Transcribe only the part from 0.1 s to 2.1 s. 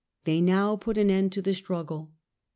They now put an end to the struggle.